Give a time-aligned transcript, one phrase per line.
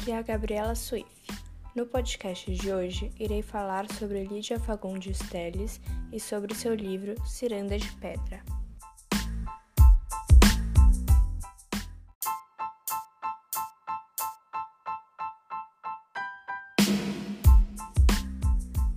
[0.00, 1.06] aqui é a Gabriela Suif.
[1.74, 5.80] No podcast de hoje, irei falar sobre Lídia Fagundes Telles
[6.12, 8.42] e sobre seu livro Ciranda de Pedra.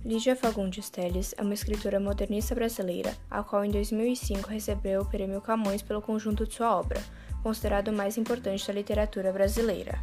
[0.04, 5.40] Lídia Fagundes Telles é uma escritora modernista brasileira, a qual em 2005 recebeu o Prêmio
[5.40, 7.00] Camões pelo conjunto de sua obra,
[7.42, 10.02] considerado o mais importante da literatura brasileira.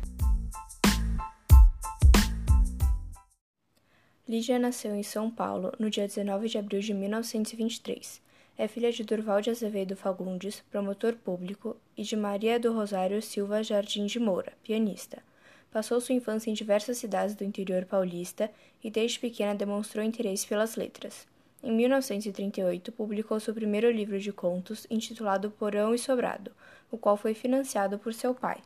[4.27, 8.21] Lídia nasceu em São Paulo no dia 19 de abril de 1923.
[8.57, 13.63] É filha de Durval de Azevedo Fagundes, promotor público, e de Maria do Rosário Silva
[13.63, 15.23] Jardim de Moura, pianista.
[15.71, 18.51] Passou sua infância em diversas cidades do interior paulista
[18.83, 21.25] e desde pequena demonstrou interesse pelas letras.
[21.63, 26.51] Em 1938, publicou seu primeiro livro de contos, intitulado Porão e Sobrado,
[26.91, 28.57] o qual foi financiado por seu pai.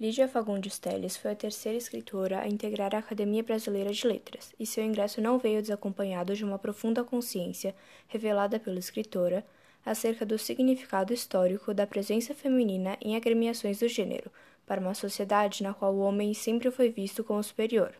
[0.00, 4.66] Lídia Fagundes Telles foi a terceira escritora a integrar a Academia Brasileira de Letras, e
[4.66, 7.76] seu ingresso não veio desacompanhado de uma profunda consciência,
[8.08, 9.46] revelada pela escritora,
[9.86, 14.32] acerca do significado histórico da presença feminina em agremiações do gênero,
[14.66, 17.94] para uma sociedade na qual o homem sempre foi visto como superior.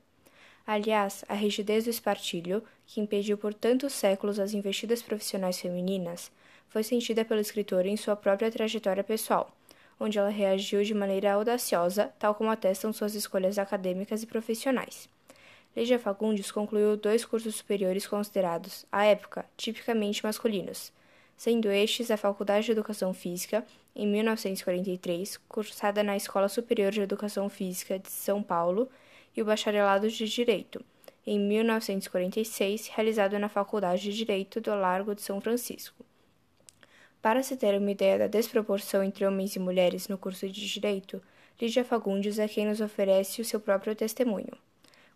[0.66, 6.32] Aliás, a rigidez do espartilho, que impediu por tantos séculos as investidas profissionais femininas,
[6.68, 9.54] foi sentida pela escritora em sua própria trajetória pessoal
[9.98, 15.08] onde ela reagiu de maneira audaciosa, tal como atestam suas escolhas acadêmicas e profissionais.
[15.76, 20.92] Lígia Fagundes concluiu dois cursos superiores considerados, à época, tipicamente masculinos,
[21.36, 27.48] sendo estes a Faculdade de Educação Física, em 1943, cursada na Escola Superior de Educação
[27.48, 28.88] Física de São Paulo,
[29.36, 30.84] e o Bacharelado de Direito,
[31.26, 36.04] em 1946, realizado na Faculdade de Direito do Largo de São Francisco.
[37.24, 41.22] Para se ter uma ideia da desproporção entre homens e mulheres no curso de Direito,
[41.58, 44.52] Lídia Fagundes é quem nos oferece o seu próprio testemunho.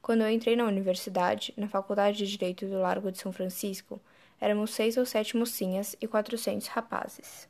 [0.00, 4.00] Quando eu entrei na universidade, na Faculdade de Direito do Largo de São Francisco,
[4.40, 7.46] éramos seis ou sete mocinhas e quatrocentos rapazes.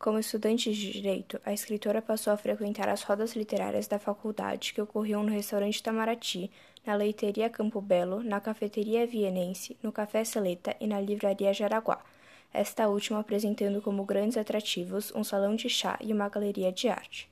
[0.00, 4.82] Como estudante de Direito, a escritora passou a frequentar as rodas literárias da faculdade que
[4.82, 6.50] ocorriam no restaurante Itamaraty,
[6.84, 12.02] na leiteria Campo Belo, na cafeteria Vienense, no Café Seleta e na livraria Jaraguá,
[12.52, 17.30] esta última apresentando como grandes atrativos um salão de chá e uma galeria de arte.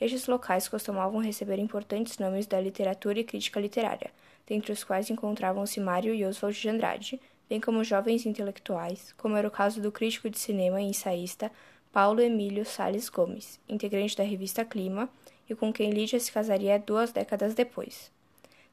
[0.00, 4.10] Estes locais costumavam receber importantes nomes da literatura e crítica literária,
[4.46, 9.46] dentre os quais encontravam-se Mário e Oswald de Andrade, bem como jovens intelectuais, como era
[9.46, 11.52] o caso do crítico de cinema e ensaísta
[11.92, 15.08] Paulo Emílio Sales Gomes, integrante da revista Clima,
[15.48, 18.12] e com quem Lídia se casaria duas décadas depois.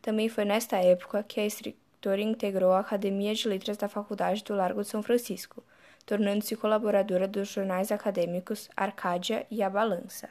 [0.02, 4.54] Também foi nesta época que a escritora integrou a Academia de Letras da Faculdade do
[4.54, 5.64] Largo de São Francisco,
[6.08, 10.30] tornando-se colaboradora dos jornais acadêmicos Arcádia e A Balança.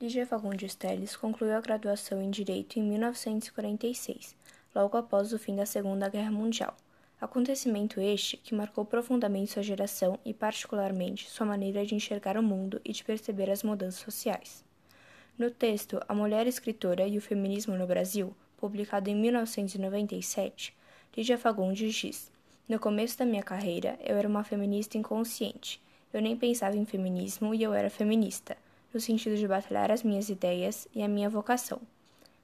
[0.00, 4.36] Lígia Fagundes Telles concluiu a graduação em Direito em 1946,
[4.74, 6.76] logo após o fim da Segunda Guerra Mundial.
[7.20, 12.80] Acontecimento este que marcou profundamente sua geração e, particularmente, sua maneira de enxergar o mundo
[12.84, 14.64] e de perceber as mudanças sociais.
[15.38, 20.76] No texto A Mulher Escritora e o Feminismo no Brasil, publicado em 1997,
[21.16, 22.32] Lídia Fagundes diz:
[22.68, 25.80] no começo da minha carreira, eu era uma feminista inconsciente.
[26.12, 28.58] Eu nem pensava em feminismo e eu era feminista,
[28.92, 31.80] no sentido de batalhar as minhas ideias e a minha vocação.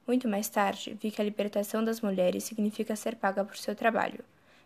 [0.06, 4.24] Muito mais tarde, vi que a libertação das mulheres significa ser paga por seu trabalho.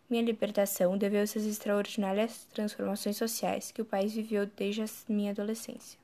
[0.08, 5.98] Minha libertação deveu-se às extraordinárias transformações sociais que o país viveu desde a minha adolescência.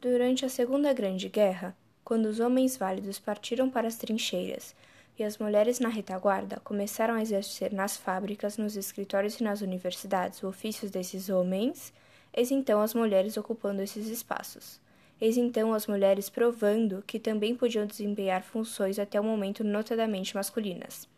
[0.00, 4.74] Durante a Segunda Grande Guerra, quando os homens válidos partiram para as trincheiras,
[5.18, 10.42] e as mulheres na retaguarda começaram a exercer nas fábricas, nos escritórios e nas universidades
[10.42, 11.92] o ofício desses homens,
[12.32, 14.80] eis então as mulheres ocupando esses espaços.
[15.20, 21.08] Eis então as mulheres provando que também podiam desempenhar funções até o momento notadamente masculinas.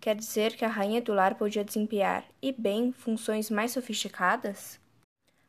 [0.00, 4.80] Quer dizer que a rainha do lar podia desempenhar, e bem, funções mais sofisticadas?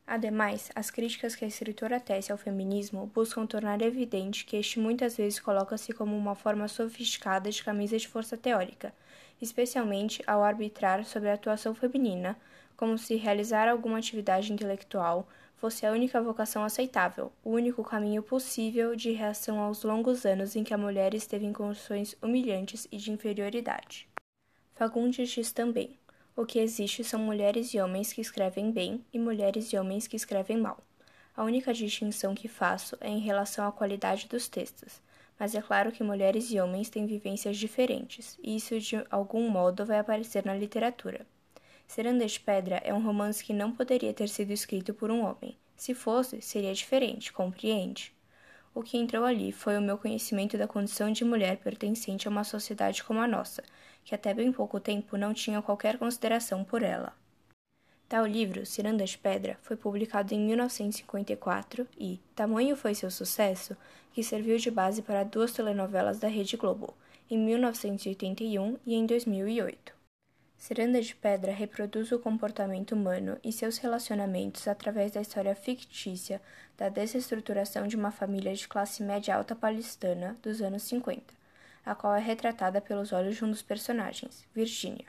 [0.07, 5.17] Ademais, as críticas que a escritora tece ao feminismo buscam tornar evidente que este muitas
[5.17, 8.93] vezes coloca-se como uma forma sofisticada de camisa de força teórica,
[9.41, 12.37] especialmente ao arbitrar sobre a atuação feminina,
[12.77, 18.95] como se realizar alguma atividade intelectual fosse a única vocação aceitável, o único caminho possível
[18.95, 23.11] de reação aos longos anos em que a mulher esteve em condições humilhantes e de
[23.11, 24.07] inferioridade.
[24.75, 25.97] Fagundes diz também:
[26.35, 30.17] o que existe são mulheres e homens que escrevem bem e mulheres e homens que
[30.17, 30.83] escrevem mal.
[31.35, 35.01] A única distinção que faço é em relação à qualidade dos textos,
[35.39, 39.85] mas é claro que mulheres e homens têm vivências diferentes, e isso de algum modo
[39.85, 41.25] vai aparecer na literatura.
[41.87, 45.57] Seranda de Pedra é um romance que não poderia ter sido escrito por um homem.
[45.75, 48.14] Se fosse, seria diferente, compreende?
[48.75, 52.43] O que entrou ali foi o meu conhecimento da condição de mulher pertencente a uma
[52.43, 53.63] sociedade como a nossa,
[54.03, 57.13] que até bem pouco tempo não tinha qualquer consideração por ela.
[58.09, 63.77] Tal livro, Ciranda de Pedra, foi publicado em 1954 e, tamanho foi seu sucesso,
[64.11, 66.93] que serviu de base para duas telenovelas da Rede Globo,
[67.31, 69.94] em 1981 e em 2008.
[70.57, 76.41] Ciranda de Pedra reproduz o comportamento humano e seus relacionamentos através da história fictícia
[76.77, 81.21] da desestruturação de uma família de classe média alta paulistana dos anos 50,
[81.85, 85.05] a qual é retratada pelos olhos de um dos personagens, Virginia.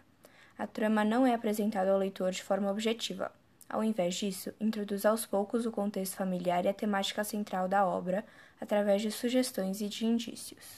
[0.59, 3.31] A trama não é apresentada ao leitor de forma objetiva.
[3.69, 8.25] Ao invés disso, introduz aos poucos o contexto familiar e a temática central da obra
[8.61, 10.77] através de sugestões e de indícios.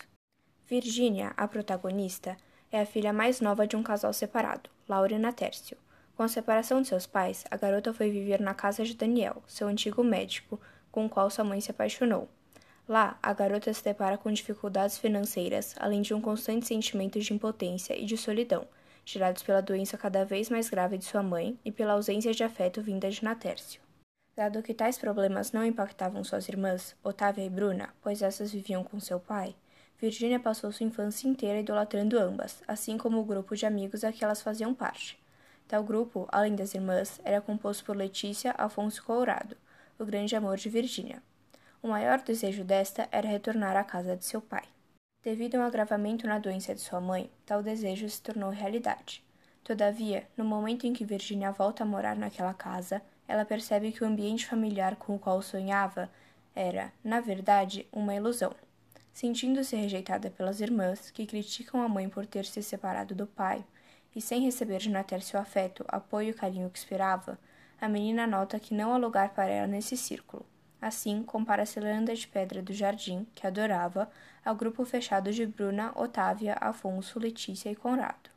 [0.67, 2.37] Virginia, a protagonista,
[2.71, 5.77] é a filha mais nova de um casal separado, Laura e Natércio.
[6.17, 9.69] Com a separação de seus pais, a garota foi viver na casa de Daniel, seu
[9.69, 10.61] antigo médico,
[10.91, 12.29] com o qual sua mãe se apaixonou.
[12.89, 17.95] Lá, a garota se depara com dificuldades financeiras, além de um constante sentimento de impotência
[17.95, 18.67] e de solidão,
[19.05, 22.83] gerados pela doença cada vez mais grave de sua mãe e pela ausência de afeto
[22.83, 23.81] vinda de Natércio.
[24.35, 29.01] Dado que tais problemas não impactavam suas irmãs, Otávia e Bruna, pois essas viviam com
[29.01, 29.55] seu pai,
[30.01, 34.23] Virginia passou sua infância inteira idolatrando ambas, assim como o grupo de amigos a que
[34.23, 35.19] elas faziam parte.
[35.67, 39.57] Tal grupo, além das irmãs, era composto por Letícia Afonso Colorado,
[39.99, 41.21] o grande amor de Virginia.
[41.83, 44.63] O maior desejo desta era retornar à casa de seu pai.
[45.21, 49.25] Devido a um agravamento na doença de sua mãe, tal desejo se tornou realidade.
[49.65, 54.07] Todavia, no momento em que Virginia volta a morar naquela casa, ela percebe que o
[54.07, 56.09] ambiente familiar com o qual sonhava
[56.55, 58.55] era, na verdade, uma ilusão.
[59.19, 63.65] Sentindo-se rejeitada pelas irmãs, que criticam a mãe por ter se separado do pai,
[64.15, 67.37] e sem receber de Natércio afeto, apoio e carinho que esperava,
[67.81, 70.47] a menina nota que não há lugar para ela nesse círculo.
[70.81, 74.09] Assim, compara a Celanda de Pedra do Jardim, que adorava,
[74.45, 78.31] ao grupo fechado de Bruna, Otávia, Afonso, Letícia e Conrado.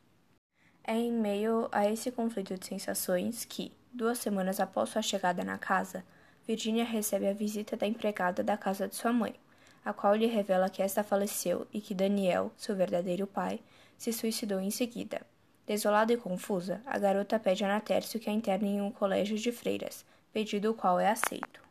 [0.82, 5.58] É em meio a esse conflito de sensações que, duas semanas após sua chegada na
[5.58, 6.04] casa,
[6.44, 9.36] Virginia recebe a visita da empregada da casa de sua mãe,
[9.84, 13.60] a qual lhe revela que esta faleceu e que Daniel, seu verdadeiro pai,
[13.98, 15.20] se suicidou em seguida.
[15.66, 19.52] Desolada e confusa, a garota pede a Natércio que a interne em um colégio de
[19.52, 21.62] freiras, pedido o qual é aceito.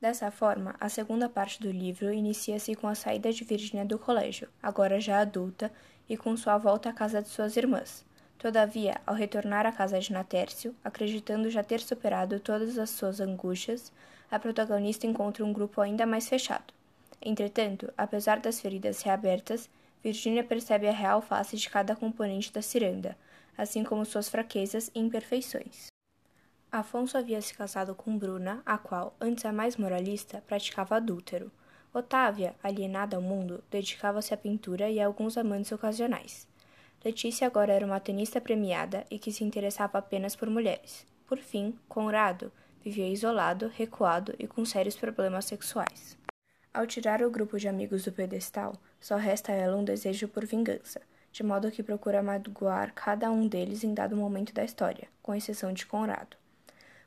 [0.00, 4.48] Dessa forma, a segunda parte do livro inicia-se com a saída de Virginia do colégio,
[4.62, 5.72] agora já adulta,
[6.08, 8.04] e com sua volta à casa de suas irmãs.
[8.38, 13.90] Todavia, ao retornar à casa de Natércio, acreditando já ter superado todas as suas angústias,
[14.30, 16.74] a protagonista encontra um grupo ainda mais fechado,
[17.24, 19.70] Entretanto, apesar das feridas reabertas,
[20.02, 23.16] Virginia percebe a real face de cada componente da ciranda,
[23.56, 25.86] assim como suas fraquezas e imperfeições.
[26.70, 31.50] Afonso havia se casado com Bruna, a qual, antes a mais moralista, praticava adúltero.
[31.94, 36.46] Otávia, alienada ao mundo, dedicava-se à pintura e a alguns amantes ocasionais.
[37.02, 41.06] Letícia agora era uma tenista premiada e que se interessava apenas por mulheres.
[41.26, 46.18] Por fim, Conrado vivia isolado, recuado e com sérios problemas sexuais.
[46.74, 50.44] Ao tirar o grupo de amigos do pedestal, só resta a ela um desejo por
[50.44, 51.00] vingança,
[51.30, 55.72] de modo que procura magoar cada um deles em dado momento da história, com exceção
[55.72, 56.36] de Conrado.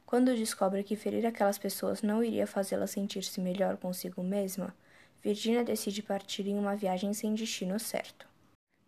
[0.06, 4.74] Quando descobre que ferir aquelas pessoas não iria fazê-la sentir-se melhor consigo mesma,
[5.22, 8.26] Virginia decide partir em uma viagem sem destino certo.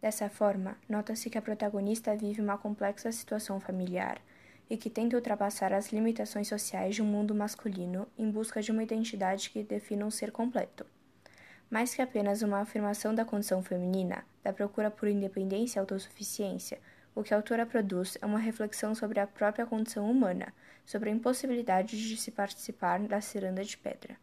[0.02, 4.22] Dessa forma, nota-se que a protagonista vive uma complexa situação familiar
[4.70, 8.84] e que tenta ultrapassar as limitações sociais de um mundo masculino em busca de uma
[8.84, 10.86] identidade que defina um ser completo.
[11.70, 16.80] Mais que apenas uma afirmação da condição feminina, da procura por independência e autossuficiência,
[17.16, 20.54] o que a autora produz é uma reflexão sobre a própria condição humana,
[20.86, 24.18] sobre a impossibilidade de se participar da ciranda de pedra.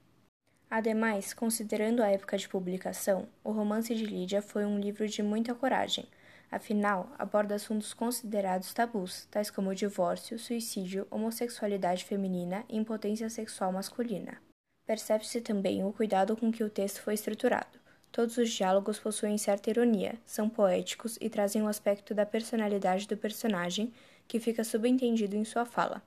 [0.68, 5.54] Ademais, considerando a época de publicação, o romance de Lídia foi um livro de muita
[5.54, 6.08] coragem,
[6.50, 14.38] Afinal, aborda assuntos considerados tabus, tais como divórcio, suicídio, homossexualidade feminina e impotência sexual masculina.
[14.86, 17.80] Percebe-se também o cuidado com que o texto foi estruturado.
[18.12, 23.16] Todos os diálogos possuem certa ironia, são poéticos e trazem um aspecto da personalidade do
[23.16, 23.92] personagem
[24.28, 26.02] que fica subentendido em sua fala.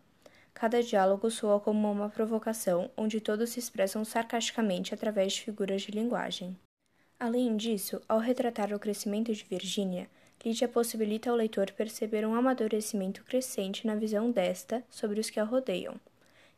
[0.53, 5.91] Cada diálogo soa como uma provocação, onde todos se expressam sarcasticamente através de figuras de
[5.91, 6.57] linguagem.
[7.19, 10.09] Além disso, ao retratar o crescimento de Virginia,
[10.43, 15.43] Lídia possibilita ao leitor perceber um amadurecimento crescente na visão desta sobre os que a
[15.43, 15.99] rodeiam.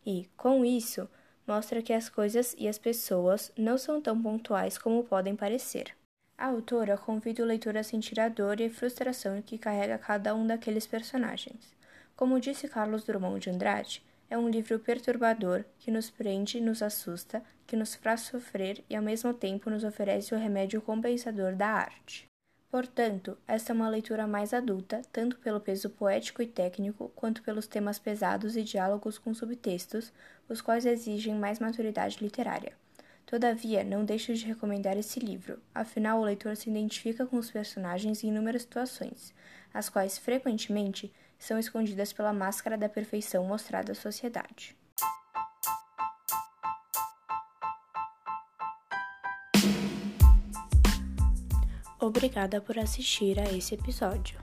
[0.06, 1.10] E, com isso,
[1.48, 5.96] mostra que as coisas e as pessoas não são tão pontuais como podem parecer.
[6.38, 10.34] A autora convida o leitor a sentir a dor e a frustração que carrega cada
[10.34, 11.76] um daqueles personagens.
[12.16, 17.44] Como disse Carlos Drummond de Andrade, É um livro perturbador que nos prende, nos assusta,
[17.68, 22.31] que nos faz sofrer e ao mesmo tempo nos oferece o remédio compensador da arte.
[22.72, 27.68] Portanto, esta é uma leitura mais adulta, tanto pelo peso poético e técnico, quanto pelos
[27.68, 30.14] temas pesados e diálogos com subtextos,
[30.48, 32.72] os quais exigem mais maturidade literária.
[33.26, 38.24] Todavia, não deixo de recomendar esse livro, afinal o leitor se identifica com os personagens
[38.24, 39.34] em inúmeras situações,
[39.74, 44.78] as quais frequentemente são escondidas pela máscara da perfeição mostrada à sociedade.
[52.02, 54.40] Obrigada por assistir a esse episódio.